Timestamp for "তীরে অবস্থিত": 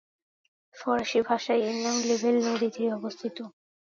2.75-3.37